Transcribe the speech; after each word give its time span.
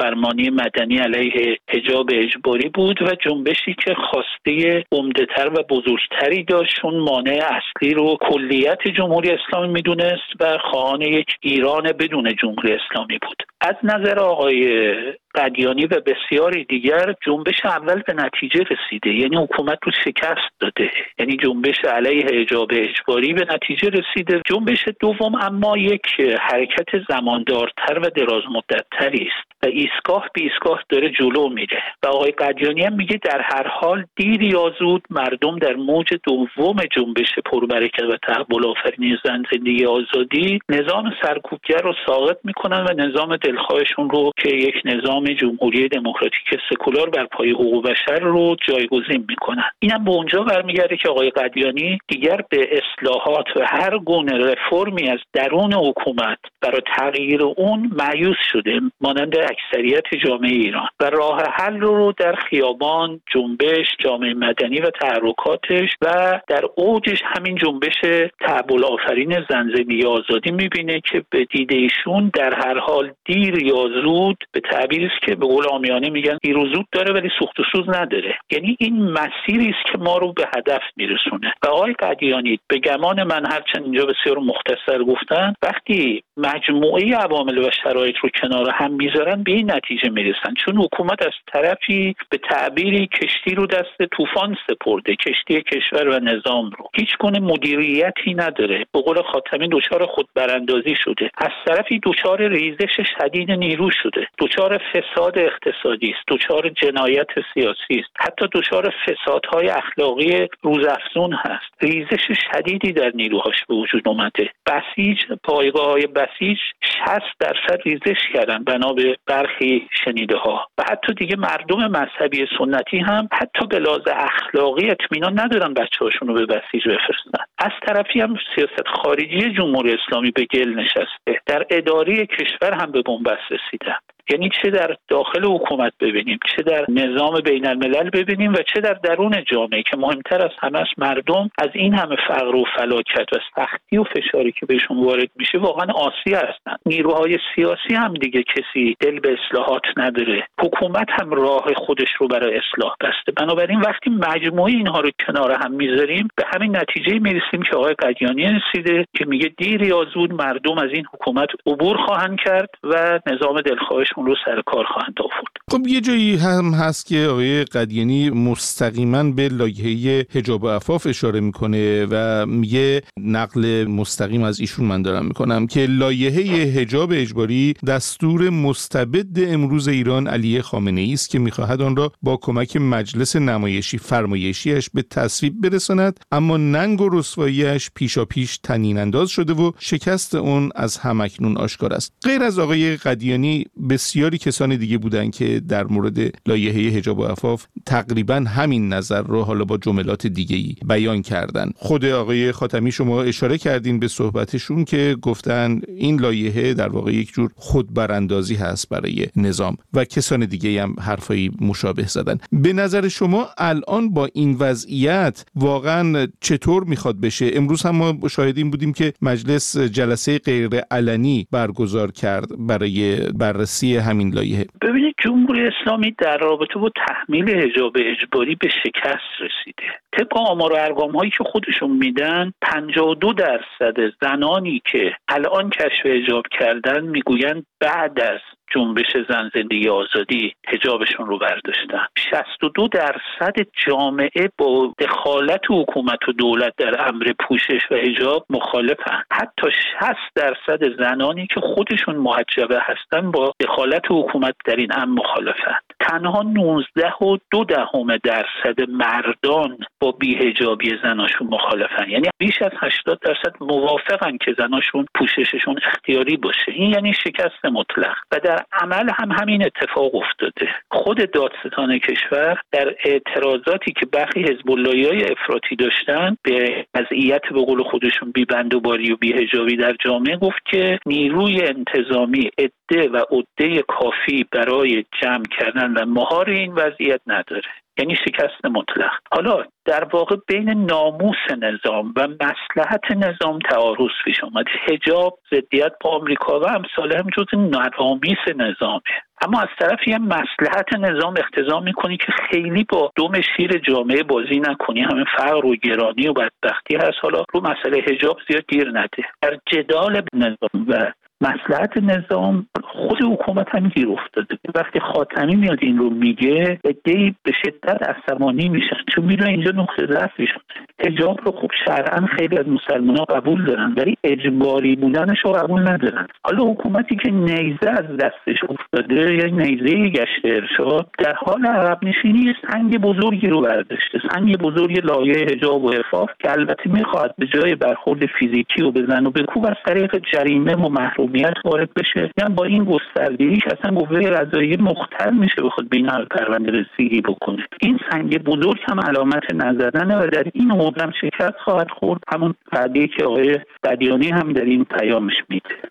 پادفرمانی 0.00 0.50
مدنی 0.50 0.98
علیه 0.98 1.58
حجاب 1.68 2.10
اجباری 2.12 2.68
بود 2.68 3.02
و 3.02 3.14
جنبشی 3.14 3.74
که 3.84 3.94
خواسته 3.94 4.84
عمدهتر 4.92 5.48
و 5.48 5.62
بزرگتری 5.70 6.44
داشت 6.44 6.84
اون 6.84 6.98
مانع 6.98 7.44
اصلی 7.50 7.94
رو 7.94 8.16
کلیت 8.20 8.88
جمهوری 8.96 9.30
اسلامی 9.30 9.68
می‌دونست 9.68 10.32
و 10.40 10.58
خواهان 10.70 11.00
یک 11.00 11.26
ایران 11.40 11.92
بدون 11.92 12.34
جمهوری 12.42 12.72
اسلامی 12.72 13.18
بود. 13.22 13.42
از 13.60 13.76
نظر 13.82 14.18
آقای 14.18 14.92
قدیانی 15.34 15.86
و 15.86 16.00
بسیاری 16.00 16.64
دیگر 16.64 17.14
جنبش 17.26 17.64
اول 17.64 18.02
به 18.02 18.14
نتیجه 18.14 18.60
رسیده. 18.60 19.10
یعنی 19.14 19.36
حکومت 19.36 19.78
رو 19.84 19.92
شکست 20.04 20.50
داده. 20.60 20.90
یعنی 21.18 21.36
جنبش 21.36 21.84
علیه 21.84 22.24
اجاب 22.28 22.68
اجباری 22.72 23.32
به 23.32 23.46
نتیجه 23.54 23.88
رسیده. 23.88 24.42
جنبش 24.46 24.88
دوم 25.00 25.34
اما 25.34 25.78
یک 25.78 26.06
حرکت 26.40 26.88
زماندارتر 27.08 27.98
و 27.98 28.10
دراز 28.10 28.42
مدتتری 28.50 29.28
است. 29.28 29.50
و 29.62 29.66
ایستگاه 29.66 30.30
به 30.34 30.42
ایستگاه 30.42 30.82
داره 30.88 31.10
جلو 31.10 31.48
میره. 31.48 31.82
و 32.02 32.06
آقای 32.06 32.30
قدیانی 32.30 32.82
هم 32.82 32.92
میگه 32.92 33.20
در 33.22 33.40
هر 33.40 33.68
حال 33.68 34.04
دیر 34.16 34.42
یا 34.42 34.74
زود 34.78 35.02
مردم 35.10 35.58
در 35.58 35.74
موج 35.74 36.14
دوم 36.24 36.76
جنبش 36.96 37.38
پربرکت 37.44 38.02
و 38.02 38.16
تحول 38.22 38.66
آفرینی 38.66 39.18
زن 39.24 39.42
زندگی 39.52 39.86
آزادی 39.86 40.58
نظام 40.68 41.12
سرکوبگر 41.22 41.82
رو 41.82 41.94
ساقط 42.06 42.38
می‌کنن 42.44 42.80
و 42.80 42.92
نظام 42.92 43.36
دلخواهشون 43.36 44.10
رو 44.10 44.32
که 44.36 44.56
یک 44.56 44.74
نظام 44.84 45.19
جمهوری 45.26 45.88
دموکراتیک 45.88 46.60
سکولار 46.70 47.10
بر 47.10 47.24
پای 47.24 47.50
حقوق 47.50 47.88
بشر 47.90 48.18
رو 48.18 48.56
جایگزین 48.68 49.24
می‌کنن 49.28 49.64
اینم 49.78 50.04
به 50.04 50.10
اونجا 50.10 50.42
برمیگرده 50.42 50.96
که 50.96 51.08
آقای 51.08 51.30
قدیانی 51.30 51.98
دیگر 52.08 52.40
به 52.50 52.68
اصلاحات 52.78 53.46
و 53.56 53.66
هر 53.66 53.98
گونه 53.98 54.32
رفرمی 54.32 55.08
از 55.08 55.18
درون 55.32 55.72
حکومت 55.72 56.38
برای 56.60 56.80
تغییر 56.96 57.42
اون 57.42 57.90
معیوس 57.98 58.36
شده 58.52 58.80
مانند 59.00 59.36
اکثریت 59.36 60.14
جامعه 60.26 60.50
ایران. 60.50 60.88
و 61.00 61.04
راه 61.04 61.42
حل 61.52 61.80
رو 61.80 62.12
در 62.18 62.34
خیابان 62.34 63.20
جنبش 63.34 63.86
جامعه 63.98 64.34
مدنی 64.34 64.80
و 64.80 64.90
تحرکاتش 64.90 65.88
و 66.02 66.40
در 66.48 66.64
اوجش 66.74 67.22
همین 67.24 67.56
جنبش 67.56 68.26
تحول 68.40 68.84
آفرین 68.84 69.44
زن 69.50 69.60
زندگی 69.60 70.04
آزادی 70.04 70.50
می‌بینه 70.50 71.00
که 71.00 71.24
به 71.30 71.44
دید 71.44 71.72
ایشون 71.72 72.30
در 72.34 72.54
هر 72.54 72.78
حال 72.78 73.12
دیر 73.24 73.62
یا 73.62 73.88
زود 74.02 74.44
به 74.52 74.60
تعبیری 74.60 75.09
است 75.12 75.22
که 75.26 75.34
به 75.34 75.46
قول 75.46 75.66
آمیانه 75.68 76.10
میگن 76.10 76.38
دیر 76.42 76.56
و 76.56 76.66
زود 76.74 76.86
داره 76.92 77.12
ولی 77.12 77.30
سوخت 77.38 77.60
و 77.60 77.62
سوز 77.72 77.88
نداره. 77.88 78.38
یعنی 78.50 78.76
این 78.80 79.02
مسیری 79.02 79.68
است 79.68 79.92
که 79.92 79.98
ما 79.98 80.18
رو 80.18 80.32
به 80.32 80.48
هدف 80.56 80.82
میرسونه. 80.96 81.52
و 81.62 81.66
آقای 81.66 81.92
قدیانی 81.92 82.58
به 82.68 82.78
گمان 82.78 83.22
من 83.22 83.46
هرچند 83.52 83.82
اینجا 83.82 84.06
بسیار 84.06 84.38
مختصر 84.38 85.04
گفتن 85.04 85.54
وقتی 85.62 86.22
مجموعه 86.40 87.16
عوامل 87.16 87.58
و 87.58 87.70
شرایط 87.82 88.16
رو 88.16 88.28
کنار 88.40 88.70
هم 88.70 88.92
می‌ذارن 88.92 89.42
به 89.42 89.52
این 89.52 89.70
نتیجه 89.70 90.08
می‌رسن. 90.08 90.54
چون 90.64 90.76
حکومت 90.76 91.26
از 91.26 91.32
طرفی 91.52 92.16
به 92.30 92.38
تعبیری 92.38 93.06
کشتی 93.06 93.54
رو 93.54 93.66
دست 93.66 94.02
طوفان 94.16 94.56
سپرده 94.66 95.16
کشتی 95.16 95.62
کشور 95.62 96.08
و 96.08 96.18
نظام 96.18 96.70
رو. 96.70 96.84
هیچ 96.96 97.16
گونه 97.20 97.40
مدیریتی 97.40 98.34
نداره. 98.34 98.86
به 98.92 99.00
قول 99.00 99.22
خاتمی 99.22 99.68
دچار 99.68 100.06
خودبراندازی 100.06 100.96
شده. 101.04 101.30
از 101.38 101.50
طرفی 101.66 102.00
دچار 102.02 102.48
ریزش 102.48 102.96
شدید 103.18 103.50
نیرو 103.50 103.90
شده. 104.02 104.26
دچار 104.38 104.78
فساد 104.92 105.38
اقتصادی 105.38 106.14
است. 106.16 106.24
دچار 106.28 106.68
جنایت 106.68 107.28
سیاسی 107.54 107.94
است. 107.98 108.10
حتی 108.18 108.46
دچار 108.52 108.94
فسادهای 109.06 109.68
اخلاقی 109.68 110.48
روزافزون 110.62 111.32
هست. 111.32 111.74
ریزش 111.80 112.26
شدیدی 112.52 112.92
در 112.92 113.12
نیروهاش 113.14 113.64
به 113.68 113.74
وجود 113.74 114.08
اومده. 114.08 114.50
بسیج 114.66 115.18
پایگاه 115.44 115.86
های 115.86 116.06
بسیج 116.30 116.58
60 117.06 117.20
درصد 117.40 117.80
ریزش 117.84 118.18
کردن 118.34 118.64
بنا 118.64 118.92
به 118.92 119.16
برخی 119.26 119.88
شنیده 120.04 120.36
ها 120.36 120.66
و 120.78 120.82
حتی 120.90 121.14
دیگه 121.14 121.36
مردم 121.36 121.86
مذهبی 121.86 122.46
سنتی 122.58 122.98
هم 122.98 123.28
حتی 123.32 123.66
به 123.66 123.78
لحاظ 123.78 124.00
اخلاقی 124.06 124.90
اطمینان 124.90 125.40
ندارن 125.40 125.74
بچه 125.74 125.98
هاشون 126.00 126.28
رو 126.28 126.34
به 126.34 126.46
بسیج 126.46 126.88
بفرستن. 126.88 127.44
از 127.58 127.72
طرفی 127.86 128.20
هم 128.20 128.36
سیاست 128.54 128.88
خارجی 128.88 129.54
جمهوری 129.54 129.94
اسلامی 129.94 130.30
به 130.30 130.44
گل 130.44 130.74
نشسته. 130.74 131.40
در 131.46 131.66
اداره 131.70 132.26
کشور 132.26 132.72
هم 132.72 132.92
به 132.92 133.02
بنبست 133.02 133.42
رسیدن. 133.50 133.98
یعنی 134.30 134.50
چه 134.62 134.70
در 134.70 134.96
داخل 135.08 135.44
حکومت 135.44 135.92
ببینیم 136.00 136.38
چه 136.56 136.62
در 136.62 136.86
نظام 136.88 137.40
بین 137.40 137.66
الملل 137.66 138.10
ببینیم 138.10 138.52
و 138.52 138.56
چه 138.74 138.80
در 138.80 138.92
درون 138.92 139.44
جامعه 139.52 139.82
که 139.82 139.96
مهمتر 139.96 140.44
از 140.44 140.50
همه 140.58 140.84
مردم 140.98 141.50
از 141.58 141.68
این 141.74 141.94
همه 141.94 142.16
فقر 142.28 142.54
و 142.54 142.64
فلاکت 142.76 143.32
و 143.32 143.38
سختی 143.56 143.98
و 143.98 144.04
فشاری 144.04 144.52
که 144.52 144.66
بهشون 144.66 145.04
وارد 145.04 145.28
میشه 145.36 145.58
واقعا 145.58 145.86
آسی 145.94 146.34
هستن. 146.34 146.76
نیروهای 146.86 147.38
سیاسی 147.54 147.94
هم 147.94 148.14
دیگه 148.14 148.42
کسی 148.42 148.96
دل 149.00 149.20
به 149.20 149.36
اصلاحات 149.38 149.82
نداره. 149.96 150.46
حکومت 150.60 151.08
هم 151.20 151.30
راه 151.30 151.74
خودش 151.76 152.08
رو 152.18 152.28
برای 152.28 152.58
اصلاح 152.58 152.94
بسته. 153.00 153.32
بنابراین 153.32 153.80
وقتی 153.80 154.10
مجموعه 154.10 154.72
اینها 154.72 155.00
رو 155.00 155.10
کنار 155.26 155.52
هم 155.52 155.72
می‌ذاریم 155.72 156.28
به 156.36 156.44
همین 156.54 156.76
نتیجه 156.76 157.18
می‌رسیم 157.18 157.62
که 157.70 157.76
آقای 157.76 157.94
قدیانی 157.94 158.44
رسیده 158.44 159.06
که 159.16 159.24
میگه 159.26 159.52
دیر 159.58 159.82
یا 159.82 160.06
مردم 160.30 160.78
از 160.78 160.90
این 160.92 161.04
حکومت 161.14 161.48
عبور 161.66 161.96
خواهند 161.96 162.38
کرد 162.44 162.68
و 162.84 163.20
نظام 163.26 163.60
دلخواهشون 163.60 164.19
رو 164.26 164.34
سر 164.44 164.62
کار 164.66 164.84
خواهند 164.92 165.14
آورد. 165.20 165.52
خب 165.70 165.86
یه 165.86 166.00
جایی 166.00 166.36
هم 166.36 166.74
هست 166.74 167.06
که 167.06 167.26
آقای 167.26 167.64
قدیانی 167.64 168.30
مستقیما 168.30 169.22
به 169.22 169.48
لایحه 169.48 170.26
حجاب 170.30 170.68
عفاف 170.68 171.06
اشاره 171.06 171.40
می‌کنه 171.40 172.06
و 172.10 172.46
میگه 172.46 173.02
نقل 173.20 173.84
مستقیم 173.84 174.42
از 174.42 174.60
ایشون 174.60 174.86
من 174.86 175.02
دارم 175.02 175.26
می‌کنم 175.26 175.66
که 175.66 175.86
لایحه 175.86 176.72
حجاب 176.80 177.10
اجباری 177.12 177.74
دستور 177.86 178.50
مستبد 178.50 179.52
امروز 179.52 179.88
ایران 179.88 180.26
علی 180.26 180.62
خامنه 180.62 181.00
ای 181.00 181.12
است 181.12 181.30
که 181.30 181.38
می‌خواهد 181.38 181.82
آن 181.82 181.96
را 181.96 182.12
با 182.22 182.36
کمک 182.36 182.76
مجلس 182.76 183.36
نمایشی 183.36 183.98
فرمایشیش 183.98 184.90
به 184.94 185.02
تصویب 185.02 185.60
برساند 185.60 186.20
اما 186.32 186.56
ننگ 186.56 187.00
و 187.00 187.08
رسواییش 187.12 187.90
پیشا 187.94 188.24
پیش 188.24 188.58
تنین 188.58 188.98
انداز 188.98 189.28
شده 189.30 189.52
و 189.52 189.72
شکست 189.78 190.34
اون 190.34 190.70
از 190.74 190.96
همکنون 190.96 191.56
آشکار 191.56 191.92
است. 191.92 192.12
غیر 192.24 192.42
از 192.42 192.58
آقای 192.58 192.96
قدیانی 192.96 193.64
بسیاری 194.10 194.38
کسان 194.38 194.76
دیگه 194.76 194.98
بودن 194.98 195.30
که 195.30 195.60
در 195.68 195.84
مورد 195.84 196.18
لایحه 196.46 196.96
حجاب 196.96 197.18
و 197.18 197.24
عفاف 197.24 197.66
تقریبا 197.86 198.34
همین 198.34 198.92
نظر 198.92 199.22
رو 199.22 199.42
حالا 199.42 199.64
با 199.64 199.78
جملات 199.78 200.26
دیگه 200.26 200.56
ای 200.56 200.74
بیان 200.88 201.22
کردن. 201.22 201.70
خود 201.76 202.04
آقای 202.04 202.52
خاتمی 202.52 202.92
شما 202.92 203.22
اشاره 203.22 203.58
کردین 203.58 203.98
به 203.98 204.08
صحبتشون 204.08 204.84
که 204.84 205.16
گفتن 205.22 205.80
این 205.96 206.20
لایحه 206.20 206.74
در 206.74 206.88
واقع 206.88 207.14
یک 207.14 207.32
جور 207.32 207.50
خودبراندازی 207.56 208.54
هست 208.54 208.88
برای 208.88 209.26
نظام 209.36 209.76
و 209.92 210.04
کسان 210.04 210.44
دیگه 210.44 210.82
هم 210.82 210.96
حرفایی 211.00 211.50
مشابه 211.60 212.06
زدن. 212.06 212.38
به 212.52 212.72
نظر 212.72 213.08
شما 213.08 213.46
الان 213.58 214.10
با 214.10 214.28
این 214.32 214.56
وضعیت 214.58 215.44
واقعا 215.54 216.26
چطور 216.40 216.84
می‌خواد 216.84 217.20
بشه؟ 217.20 217.50
امروز 217.54 217.82
هم 217.82 217.96
ما 217.96 218.28
شاهدین 218.28 218.70
بودیم 218.70 218.92
که 218.92 219.12
مجلس 219.22 219.76
جلسه 219.76 220.38
غیر 220.38 220.78
علنی 220.90 221.46
برگزار 221.50 222.12
کرد 222.12 222.66
برای 222.66 223.16
بررسی 223.16 223.89
همین 223.96 224.34
لایحه. 224.34 224.66
ببینید 224.82 225.14
جمهوری 225.18 225.66
اسلامی 225.66 226.14
در 226.18 226.38
رابطه 226.38 226.78
با 226.78 226.90
تحمیل 227.06 227.50
حجاب 227.50 227.96
اجباری 227.96 228.54
به 228.54 228.68
شکست 228.68 229.30
رسیده. 229.40 229.82
طبق 230.12 230.36
آمار 230.36 230.72
و 230.72 230.76
ارقام 230.76 231.10
هایی 231.10 231.30
که 231.30 231.44
خودشون 231.44 231.90
میدن 231.90 232.52
52 232.62 233.32
درصد 233.32 233.96
زنانی 234.22 234.82
که 234.92 235.16
الان 235.28 235.70
کشف 235.70 236.06
حجاب 236.06 236.44
کردن 236.58 237.04
می‌گویند 237.04 237.66
بعد 237.80 238.20
از 238.20 238.40
جنبش 238.70 239.16
زن 239.28 239.50
زندگی 239.54 239.88
آزادی 239.88 240.54
هجابشون 240.68 241.26
رو 241.26 241.38
برداشتن. 241.38 242.06
62 242.32 242.88
درصد 242.88 243.54
جامعه 243.86 244.50
با 244.58 244.94
دخالت 244.98 245.60
حکومت 245.70 246.28
و 246.28 246.32
دولت 246.32 246.72
در 246.76 247.08
امر 247.08 247.32
پوشش 247.48 247.80
و 247.90 247.94
هجاب 247.94 248.46
مخالفن. 248.50 249.22
حتی 249.32 249.66
60 250.00 250.16
درصد 250.34 250.96
زنانی 250.98 251.46
که 251.46 251.60
خودشون 251.60 252.16
محجبه 252.16 252.78
هستن 252.80 253.30
با 253.30 253.52
دخالت 253.60 254.02
حکومت 254.10 254.54
در 254.64 254.76
این 254.76 254.92
امر 254.92 255.20
مخالفن. 255.22 255.78
تنها 256.00 256.42
19 256.42 257.24
و 257.24 257.36
دو 257.50 257.64
دهم 257.64 258.16
درصد 258.16 258.80
مردان 258.88 259.78
با 260.00 260.12
بیهجابی 260.12 260.98
زناشون 261.02 261.46
مخالفن. 261.46 262.10
یعنی 262.10 262.28
بیش 262.38 262.62
از 262.62 262.72
80 262.78 263.18
درصد 263.22 263.54
موافقن 263.60 264.36
که 264.36 264.54
زناشون 264.58 265.06
پوشششون 265.14 265.76
اختیاری 265.86 266.36
باشه. 266.36 266.72
این 266.72 266.90
یعنی 266.90 267.14
شکست 267.14 267.64
مطلق. 267.64 268.16
و 268.32 268.40
در 268.44 268.64
عمل 268.72 269.10
هم 269.18 269.32
همین 269.32 269.64
اتفاق 269.64 270.14
افتاده. 270.14 270.68
خود 270.90 271.30
دادستان 271.30 271.98
کشور 271.98 272.60
در 272.72 272.94
اعتراضاتی 273.04 273.92
که 273.92 274.06
برخی 274.06 274.42
حزب 274.42 274.86
های 274.86 275.24
افراطی 275.24 275.76
داشتن 275.76 276.36
به 276.42 276.86
وضعیت 276.94 277.42
به 277.52 277.64
قول 277.64 277.82
خودشون 277.82 278.30
بیبند 278.30 278.74
و 278.74 278.80
باری 278.80 279.12
و 279.12 279.16
بیهجابی 279.16 279.76
در 279.76 279.96
جامعه 280.04 280.36
گفت 280.36 280.64
که 280.70 280.98
نیروی 281.06 281.62
انتظامی 281.62 282.50
عده 282.58 283.08
و 283.08 283.24
عده 283.30 283.82
کافی 283.82 284.46
برای 284.52 285.04
جمع 285.22 285.44
کردن 285.58 285.89
و 285.94 286.06
مهار 286.06 286.50
این 286.50 286.72
وضعیت 286.72 287.20
نداره. 287.26 287.62
یعنی 287.98 288.16
شکست 288.16 288.64
مطلق. 288.64 289.10
حالا 289.32 289.64
در 289.84 290.04
واقع 290.04 290.36
بین 290.46 290.86
ناموس 290.86 291.36
نظام 291.58 292.12
و 292.16 292.28
مسلحت 292.28 293.10
نظام 293.10 293.58
تعارض 293.58 294.10
پیش 294.24 294.44
آمد 294.44 294.64
حجاب 294.88 295.38
ضدیت 295.54 295.92
با 296.00 296.10
آمریکا 296.10 296.60
و 296.60 296.66
امثال 296.68 297.16
هم 297.16 297.26
جز 297.36 297.54
نوامیس 297.54 298.38
نظامه. 298.56 299.00
اما 299.46 299.60
از 299.60 299.68
طرفی 299.80 300.12
هم 300.12 300.22
مسلحت 300.22 300.94
نظام 300.98 301.34
اختضا 301.36 301.80
می‌کنی 301.80 302.16
که 302.16 302.32
خیلی 302.50 302.84
با 302.84 303.12
دوم 303.16 303.40
شیر 303.56 303.78
جامعه 303.78 304.22
بازی 304.22 304.60
نکنی. 304.60 305.00
همه 305.00 305.24
فقر 305.36 305.66
و 305.66 305.76
گرانی 305.76 306.28
و 306.28 306.32
بدبختی 306.32 306.96
هست. 306.96 307.18
حالا 307.22 307.44
رو 307.52 307.60
مسئله 307.60 308.00
حجاب 308.00 308.38
زیاد 308.48 308.64
گیر 308.68 308.88
نده. 308.88 309.24
در 309.42 309.58
جدال 309.66 310.22
نظام 310.34 310.86
و 310.88 311.12
مسلحت 311.40 311.96
نظام 311.96 312.66
خود 312.84 313.18
حکومت 313.22 313.66
هم 313.70 313.88
گیر 313.88 314.08
افتاده. 314.08 314.58
وقتی 314.74 315.00
خاتمی 315.00 315.56
میاد 315.56 315.78
این 315.82 315.98
رو 315.98 316.10
میگه 316.10 316.80
ادهی 316.84 317.34
به 317.42 317.52
شدت 317.64 318.08
عصبانی 318.08 318.68
میشن. 318.68 318.96
چون 319.14 319.24
میره 319.24 319.48
اینجا 319.48 319.70
نقطه 319.70 320.06
ضعفشون 320.06 320.62
حجاب 321.04 321.40
رو 321.44 321.52
خوب 321.52 321.70
شرعا 321.84 322.26
خیلی 322.26 322.58
از 322.58 322.66
مسلمان 322.68 323.16
ها 323.16 323.24
قبول 323.24 323.64
دارن 323.64 323.94
ولی 323.96 324.16
اجباری 324.24 324.96
بودنش 324.96 325.38
رو 325.44 325.52
قبول 325.52 325.88
ندارن. 325.88 326.26
حالا 326.44 326.64
حکومتی 326.64 327.16
که 327.16 327.30
نیزه 327.30 327.90
از 327.90 328.16
دستش 328.16 328.64
افتاده 328.68 329.34
یا 329.34 329.46
نیزه 329.46 330.08
گشت 330.08 330.44
ارشاد 330.44 331.06
در 331.18 331.34
حال 331.34 331.66
عقب 331.66 331.98
نشینی 332.02 332.54
سنگ 332.70 332.98
بزرگی 332.98 333.46
رو 333.46 333.60
برداشته. 333.60 334.20
سنگ 334.32 334.58
بزرگ 334.58 335.04
لایه 335.04 335.44
حجاب 335.44 335.84
و 335.84 335.90
عفاف 335.90 336.30
که 336.38 336.52
البته 336.52 336.90
می‌خواد 336.90 337.34
به 337.38 337.46
جای 337.46 337.74
برخورد 337.74 338.26
فیزیکی 338.26 338.82
و 338.82 338.90
بزن 338.90 339.26
و 339.26 339.30
بکوب 339.30 339.66
از 339.66 339.76
طریق 339.86 340.20
جریمه 340.32 340.74
و 340.74 340.88
محرومیت 340.88 341.54
وارد 341.64 341.88
بشه. 341.96 342.30
یعنی 342.38 342.54
با 342.54 342.64
این 342.64 342.84
گستردگیش 342.84 343.62
اصلا 343.66 343.98
قوه 343.98 344.30
قضایی 344.30 344.76
مختل 344.76 345.34
میشه 345.34 345.62
بخواد 345.62 345.88
به 345.88 345.96
این 345.96 346.08
پرونده 346.30 346.72
رسیدگی 346.72 347.20
بکنه. 347.20 347.66
این 347.80 347.98
سنگ 348.10 348.44
بزرگ 348.44 348.78
هم 348.88 349.00
علامت 349.00 349.54
نزدنه 349.54 350.16
و 350.16 350.26
در 350.26 350.44
این 350.54 350.70
هم 350.98 351.12
شکست 351.20 351.58
خواهد 351.64 351.90
خورد. 351.90 352.20
همون 352.32 352.54
وعده 352.72 353.08
که 353.08 353.24
آقای 353.24 353.58
بدیانی 353.82 354.28
هم 354.28 354.52
در 354.52 354.64
این 354.64 354.84
پیامش 354.84 355.34
میده. 355.48 355.90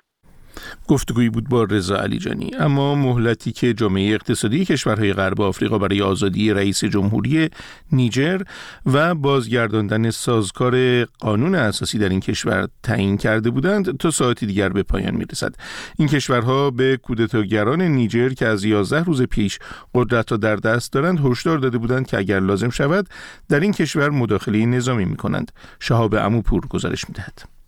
گفتگویی 0.89 1.29
بود 1.29 1.49
با 1.49 1.63
رضا 1.63 1.95
علیجانی. 1.95 2.51
اما 2.59 2.95
مهلتی 2.95 3.51
که 3.51 3.73
جامعه 3.73 4.13
اقتصادی 4.13 4.65
کشورهای 4.65 5.13
غرب 5.13 5.41
آفریقا 5.41 5.77
برای 5.77 6.01
آزادی 6.01 6.53
رئیس 6.53 6.83
جمهوری 6.83 7.49
نیجر 7.91 8.41
و 8.85 9.15
بازگرداندن 9.15 10.09
سازکار 10.09 11.05
قانون 11.05 11.55
اساسی 11.55 11.97
در 11.97 12.09
این 12.09 12.19
کشور 12.19 12.67
تعیین 12.83 13.17
کرده 13.17 13.49
بودند 13.49 13.97
تا 13.97 14.11
ساعتی 14.11 14.45
دیگر 14.45 14.69
به 14.69 14.83
پایان 14.83 15.15
می‌رسد. 15.15 15.55
این 15.97 16.07
کشورها 16.07 16.71
به 16.71 16.97
کودتاگران 16.97 17.81
نیجر 17.81 18.29
که 18.29 18.45
از 18.45 18.63
11 18.63 19.03
روز 19.03 19.21
پیش 19.21 19.59
قدرت 19.93 20.31
را 20.31 20.37
در 20.37 20.55
دست 20.55 20.93
دارند 20.93 21.25
هشدار 21.25 21.57
داده 21.57 21.77
بودند 21.77 22.07
که 22.07 22.17
اگر 22.17 22.39
لازم 22.39 22.69
شود 22.69 23.07
در 23.49 23.59
این 23.59 23.71
کشور 23.71 24.09
مداخله 24.09 24.65
نظامی 24.65 25.05
می 25.05 25.15
کنند 25.15 25.51
شهاب 25.79 26.15
اموپور 26.15 26.67
گزارش 26.67 27.09
می‌دهد. 27.09 27.58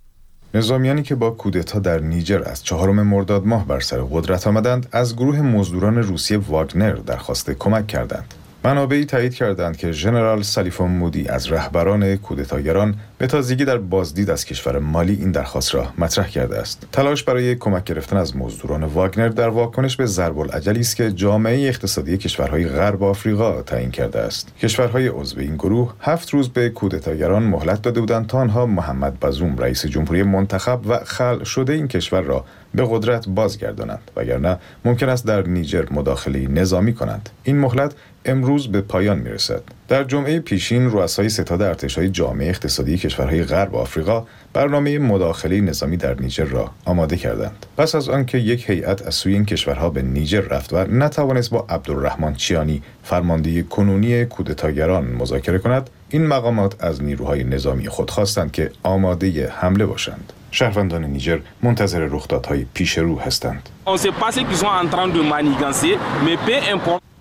نظامیانی 0.53 1.03
که 1.03 1.15
با 1.15 1.29
کودتا 1.29 1.79
در 1.79 1.99
نیجر 1.99 2.43
از 2.45 2.63
چهارم 2.63 3.07
مرداد 3.07 3.45
ماه 3.45 3.67
بر 3.67 3.79
سر 3.79 4.01
قدرت 4.11 4.47
آمدند 4.47 4.87
از 4.91 5.15
گروه 5.15 5.41
مزدوران 5.41 5.97
روسیه 5.97 6.37
واگنر 6.37 6.93
درخواست 6.93 7.51
کمک 7.51 7.87
کردند. 7.87 8.33
منابعی 8.63 9.05
تایید 9.05 9.35
کردند 9.35 9.77
که 9.77 9.91
ژنرال 9.91 10.41
سالیفون 10.41 10.91
مودی 10.91 11.27
از 11.27 11.51
رهبران 11.51 12.15
کودتاگران 12.15 12.95
به 13.17 13.27
تازگی 13.27 13.65
در 13.65 13.77
بازدید 13.77 14.29
از 14.29 14.45
کشور 14.45 14.79
مالی 14.79 15.13
این 15.13 15.31
درخواست 15.31 15.75
را 15.75 15.87
مطرح 15.97 16.27
کرده 16.27 16.57
است. 16.57 16.87
تلاش 16.91 17.23
برای 17.23 17.55
کمک 17.55 17.83
گرفتن 17.83 18.17
از 18.17 18.37
مزدوران 18.37 18.83
واگنر 18.83 19.29
در 19.29 19.49
واکنش 19.49 19.95
به 19.95 20.05
ضرب 20.05 20.39
العجلی 20.39 20.79
است 20.79 20.95
که 20.95 21.11
جامعه 21.11 21.67
اقتصادی 21.67 22.17
کشورهای 22.17 22.67
غرب 22.67 23.03
آفریقا 23.03 23.61
تعیین 23.61 23.91
کرده 23.91 24.19
است. 24.19 24.57
کشورهای 24.61 25.07
عضو 25.07 25.39
این 25.39 25.55
گروه 25.55 25.93
هفت 26.01 26.29
روز 26.29 26.49
به 26.49 26.69
کودتاگران 26.69 27.43
مهلت 27.43 27.81
داده 27.81 27.99
بودند 27.99 28.27
تا 28.27 28.37
آنها 28.37 28.65
محمد 28.65 29.19
بزوم 29.19 29.57
رئیس 29.57 29.85
جمهوری 29.85 30.23
منتخب 30.23 30.79
و 30.87 30.99
خل 31.05 31.43
شده 31.43 31.73
این 31.73 31.87
کشور 31.87 32.21
را 32.21 32.45
به 32.75 32.87
قدرت 32.89 33.29
بازگردانند 33.29 34.11
وگرنه 34.15 34.57
ممکن 34.85 35.09
است 35.09 35.27
در 35.27 35.47
نیجر 35.47 35.85
مداخله 35.91 36.47
نظامی 36.47 36.93
کنند 36.93 37.29
این 37.43 37.57
مهلت 37.57 37.93
امروز 38.25 38.67
به 38.67 38.81
پایان 38.81 39.19
می 39.19 39.29
رسد. 39.29 39.61
در 39.87 40.03
جمعه 40.03 40.39
پیشین 40.39 40.91
رؤسای 40.91 41.29
ستاد 41.29 41.61
ارتشهای 41.61 42.09
جامعه 42.09 42.49
اقتصادی 42.49 42.97
کشورهای 42.97 43.43
غرب 43.43 43.75
آفریقا 43.75 44.25
برنامه 44.53 44.99
مداخله 44.99 45.61
نظامی 45.61 45.97
در 45.97 46.21
نیجر 46.21 46.45
را 46.45 46.71
آماده 46.85 47.17
کردند. 47.17 47.65
پس 47.77 47.95
از 47.95 48.09
آنکه 48.09 48.37
یک 48.37 48.69
هیئت 48.69 49.07
از 49.07 49.15
سوی 49.15 49.33
این 49.33 49.45
کشورها 49.45 49.89
به 49.89 50.01
نیجر 50.01 50.41
رفت 50.41 50.73
و 50.73 50.77
نتوانست 50.77 51.49
با 51.49 51.65
عبدالرحمن 51.69 52.33
چیانی 52.33 52.83
فرمانده 53.03 53.63
کنونی 53.63 54.25
کودتاگران 54.25 55.05
مذاکره 55.05 55.59
کند، 55.59 55.89
این 56.09 56.27
مقامات 56.27 56.83
از 56.83 57.03
نیروهای 57.03 57.43
نظامی 57.43 57.87
خود 57.87 58.11
خواستند 58.11 58.51
که 58.51 58.71
آماده 58.83 59.49
حمله 59.49 59.85
باشند. 59.85 60.33
شهروندان 60.51 61.03
نیجر 61.05 61.39
منتظر 61.63 61.99
رخدادهای 61.99 62.65
پیش 62.73 62.97
رو 62.97 63.19
هستند. 63.19 63.69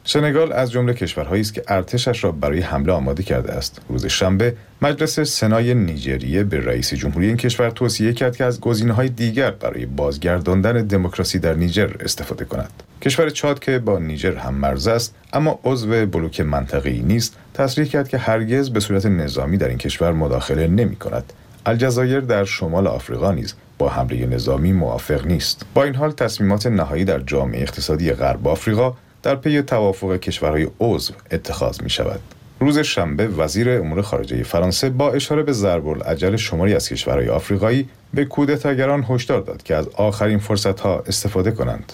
سنگال 0.04 0.52
از 0.52 0.70
جمله 0.70 0.94
کشورهایی 0.94 1.40
است 1.40 1.54
که 1.54 1.62
ارتشش 1.68 2.24
را 2.24 2.32
برای 2.32 2.60
حمله 2.60 2.92
آماده 2.92 3.22
کرده 3.22 3.52
است. 3.52 3.80
روز 3.88 4.06
شنبه 4.06 4.54
مجلس 4.82 5.20
سنای 5.20 5.74
نیجریه 5.74 6.44
به 6.44 6.60
رئیس 6.60 6.94
جمهوری 6.94 7.26
این 7.26 7.36
کشور 7.36 7.70
توصیه 7.70 8.12
کرد 8.12 8.36
که 8.36 8.44
از 8.44 8.60
های 8.96 9.08
دیگر 9.08 9.50
برای 9.50 9.86
بازگرداندن 9.86 10.86
دموکراسی 10.86 11.38
در 11.38 11.54
نیجر 11.54 11.90
استفاده 12.00 12.44
کند. 12.44 12.70
کشور 13.02 13.30
چاد 13.30 13.58
که 13.58 13.78
با 13.78 13.98
نیجر 13.98 14.36
هم 14.36 14.54
مرز 14.54 14.88
است 14.88 15.14
اما 15.32 15.60
عضو 15.64 16.06
بلوک 16.06 16.40
منطقه‌ای 16.40 17.02
نیست 17.02 17.36
تصریح 17.54 17.86
کرد 17.86 18.08
که 18.08 18.18
هرگز 18.18 18.70
به 18.70 18.80
صورت 18.80 19.06
نظامی 19.06 19.56
در 19.56 19.68
این 19.68 19.78
کشور 19.78 20.12
مداخله 20.12 20.66
نمی 20.66 20.96
کند. 20.96 21.32
الجزایر 21.66 22.20
در 22.20 22.44
شمال 22.44 22.86
آفریقا 22.86 23.32
نیز 23.32 23.54
با 23.78 23.88
حمله 23.88 24.26
نظامی 24.26 24.72
موافق 24.72 25.26
نیست. 25.26 25.66
با 25.74 25.84
این 25.84 25.94
حال 25.94 26.10
تصمیمات 26.10 26.66
نهایی 26.66 27.04
در 27.04 27.18
جامعه 27.18 27.62
اقتصادی 27.62 28.12
غرب 28.12 28.48
آفریقا 28.48 28.92
در 29.22 29.34
پی 29.34 29.62
توافق 29.62 30.16
کشورهای 30.16 30.68
عضو 30.80 31.14
اتخاذ 31.30 31.82
می 31.82 31.90
شود. 31.90 32.20
روز 32.60 32.78
شنبه 32.78 33.28
وزیر 33.28 33.70
امور 33.70 34.02
خارجه 34.02 34.42
فرانسه 34.42 34.90
با 34.90 35.12
اشاره 35.12 35.42
به 35.42 35.52
ضرب 35.52 35.86
العجل 35.86 36.36
شماری 36.36 36.74
از 36.74 36.88
کشورهای 36.88 37.28
آفریقایی 37.28 37.88
به 38.14 38.24
کودتاگران 38.24 39.06
هشدار 39.08 39.40
داد 39.40 39.62
که 39.62 39.74
از 39.74 39.88
آخرین 39.88 40.38
فرصت 40.38 40.80
ها 40.80 41.02
استفاده 41.06 41.50
کنند. 41.50 41.92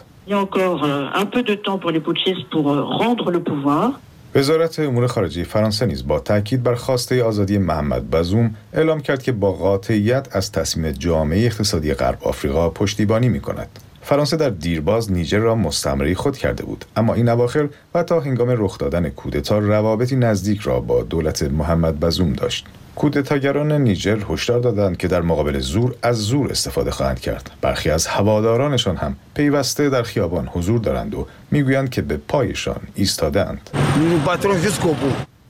وزارت 4.36 4.80
امور 4.80 5.06
خارجه 5.06 5.44
فرانسه 5.44 5.86
نیز 5.86 6.06
با 6.06 6.20
تاکید 6.20 6.62
بر 6.62 6.74
خواسته 6.74 7.24
آزادی 7.24 7.58
محمد 7.58 8.10
بزوم 8.10 8.54
اعلام 8.72 9.00
کرد 9.00 9.22
که 9.22 9.32
با 9.32 9.52
قاطعیت 9.52 10.28
از 10.32 10.52
تصمیم 10.52 10.90
جامعه 10.90 11.46
اقتصادی 11.46 11.94
غرب 11.94 12.24
آفریقا 12.24 12.70
پشتیبانی 12.70 13.28
می 13.28 13.40
کند. 13.40 13.68
فرانسه 14.02 14.36
در 14.36 14.50
دیرباز 14.50 15.12
نیجر 15.12 15.38
را 15.38 15.54
مستمره 15.54 16.14
خود 16.14 16.36
کرده 16.36 16.64
بود 16.64 16.84
اما 16.96 17.14
این 17.14 17.28
اواخر 17.28 17.68
و 17.94 18.02
تا 18.02 18.20
هنگام 18.20 18.50
رخ 18.50 18.78
دادن 18.78 19.08
کودتا 19.08 19.58
روابطی 19.58 20.16
نزدیک 20.16 20.60
را 20.60 20.80
با 20.80 21.02
دولت 21.02 21.42
محمد 21.42 22.00
بزوم 22.00 22.32
داشت 22.32 22.66
کودتاگران 22.96 23.72
نیجر 23.72 24.18
هشدار 24.30 24.60
دادند 24.60 24.96
که 24.96 25.08
در 25.08 25.22
مقابل 25.22 25.58
زور 25.58 25.94
از 26.02 26.16
زور 26.16 26.50
استفاده 26.50 26.90
خواهند 26.90 27.20
کرد. 27.20 27.50
برخی 27.60 27.90
از 27.90 28.06
هوادارانشان 28.06 28.96
هم 28.96 29.16
پیوسته 29.34 29.90
در 29.90 30.02
خیابان 30.02 30.46
حضور 30.46 30.80
دارند 30.80 31.14
و 31.14 31.26
می‌گویند 31.50 31.90
که 31.90 32.02
به 32.02 32.16
پایشان 32.16 32.80
ایستادند 32.94 33.70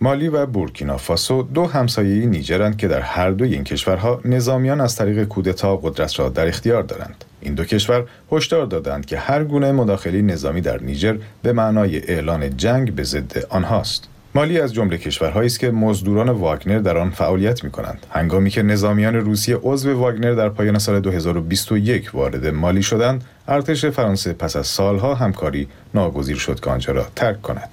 مالی 0.01 0.29
و 0.29 0.47
بورکینافاسو 0.47 1.43
دو 1.43 1.67
همسایه 1.67 2.27
نیجرند 2.27 2.77
که 2.77 2.89
در 2.89 3.01
هر 3.01 3.31
دوی 3.31 3.55
این 3.55 3.65
کشورها 3.65 4.21
نظامیان 4.25 4.81
از 4.81 4.97
طریق 4.97 5.25
کودتا 5.25 5.77
قدرت 5.77 6.19
را 6.19 6.29
در 6.29 6.49
اختیار 6.49 6.83
دارند. 6.83 7.25
این 7.41 7.55
دو 7.55 7.65
کشور 7.65 8.05
هشدار 8.33 8.67
دادند 8.67 9.07
که 9.07 9.19
هر 9.19 9.45
گونه 9.45 9.73
مداخله 9.73 10.23
نظامی 10.23 10.61
در 10.61 10.83
نیجر 10.83 11.17
به 11.43 11.53
معنای 11.53 11.99
اعلان 11.99 12.57
جنگ 12.57 12.95
به 12.95 13.03
ضد 13.03 13.47
آنهاست. 13.51 14.09
مالی 14.37 14.61
از 14.61 14.75
جمله 14.75 14.99
کشورهایی 14.99 15.47
است 15.47 15.61
که 15.61 15.71
مزدوران 15.71 16.29
واگنر 16.29 16.79
در 16.79 16.99
آن 16.99 17.11
فعالیت 17.11 17.65
می 17.65 17.71
کنند 17.71 18.07
هنگامی 18.11 18.51
که 18.51 18.63
نظامیان 18.63 19.15
روسیه 19.15 19.57
عضو 19.63 19.99
واگنر 19.99 20.35
در 20.35 20.49
پایان 20.49 20.79
سال 20.79 21.01
2021 21.01 22.15
وارد 22.15 22.47
مالی 22.47 22.83
شدند 22.83 23.25
ارتش 23.49 23.85
فرانسه 23.85 24.33
پس 24.33 24.57
از 24.57 24.67
سالها 24.67 25.15
همکاری 25.15 25.69
ناگزیر 25.95 26.37
شد 26.37 26.61
که 26.61 26.71
آنجا 26.71 26.93
را 26.93 27.07
ترک 27.17 27.43
کند 27.43 27.69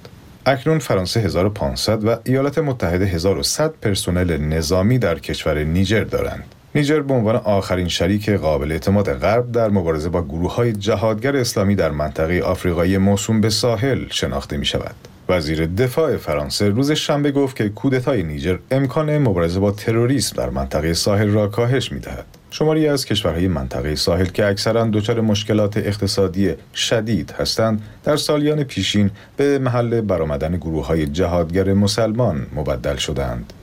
اکنون 0.46 0.80
فرانسه 0.80 1.20
1500 1.20 2.06
و 2.06 2.16
ایالات 2.24 2.58
متحده 2.58 3.06
1100 3.06 3.74
پرسنل 3.82 4.38
نظامی 4.38 5.00
در 5.00 5.20
کشور 5.20 5.64
نیجر 5.64 6.04
دارند. 6.04 6.44
نیجر 6.76 7.00
به 7.00 7.14
عنوان 7.14 7.36
آخرین 7.36 7.88
شریک 7.88 8.30
قابل 8.30 8.72
اعتماد 8.72 9.14
غرب 9.14 9.52
در 9.52 9.70
مبارزه 9.70 10.10
با 10.10 10.24
گروه 10.24 10.56
های 10.56 10.74
جهادگر 10.74 11.36
اسلامی 11.36 11.76
در 11.76 11.92
منطقه 11.92 12.42
آفریقایی 12.42 12.98
موسوم 12.98 13.42
به 13.42 13.50
ساحل 13.50 14.06
شناخته 14.10 14.58
می 14.58 14.66
شود. 14.66 15.13
وزیر 15.30 15.66
دفاع 15.66 16.18
فرانسه 16.18 16.70
روز 16.70 16.92
شنبه 16.92 17.32
گفت 17.32 17.56
که 17.56 17.70
کودتای 17.70 18.24
نیجر 18.24 18.58
امکان 18.72 19.18
مبارزه 19.18 19.60
با 19.60 19.72
تروریسم 19.72 20.36
در 20.36 20.50
منطقه 20.50 20.94
ساحل 20.94 21.30
را 21.30 21.48
کاهش 21.48 21.92
می 21.92 22.00
دهد. 22.00 22.26
شماری 22.52 22.88
از 22.88 23.06
کشورهای 23.06 23.48
منطقه 23.48 23.96
ساحل 23.96 24.26
که 24.26 24.46
اکثرا 24.46 24.90
دچار 24.94 25.22
مشکلات 25.22 25.78
اقتصادی 25.78 26.54
شدید 26.76 27.32
هستند 27.32 27.82
در 28.04 28.18
سالیان 28.18 28.64
پیشین 28.64 29.12
به 29.38 29.60
محل 29.60 30.02
برآمدن 30.02 30.58
گروه 30.58 30.86
های 30.86 31.08
جهادگر 31.08 31.74
مسلمان 31.74 32.48
مبدل 32.56 32.96
شدند. 32.96 33.54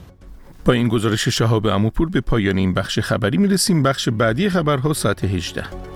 با 0.65 0.73
این 0.73 0.87
گزارش 0.87 1.27
شهاب 1.27 1.67
اموپور 1.67 2.09
به 2.09 2.21
پایان 2.21 2.57
این 2.57 2.73
بخش 2.73 2.99
خبری 2.99 3.37
می‌رسیم 3.37 3.83
بخش 3.83 4.09
بعدی 4.09 4.49
خبرها 4.49 4.93
ساعت 4.93 5.23
18 5.23 5.90